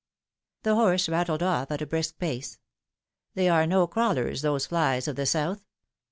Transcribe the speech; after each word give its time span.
The 0.63 0.73
horse 0.73 1.07
rattled 1.07 1.43
off 1.43 1.69
at 1.69 1.83
a 1.83 1.85
brisk 1.85 2.17
pace. 2.17 2.57
They 3.35 3.47
are 3.49 3.67
no 3.67 3.85
crawlers, 3.85 4.41
those 4.41 4.65
flys 4.65 5.07
of 5.07 5.15
the 5.15 5.27
South. 5.27 5.63